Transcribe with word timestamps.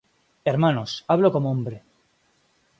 Hermanos, 0.45 1.05
hablo 1.07 1.31
como 1.31 1.51
hombre: 1.51 1.83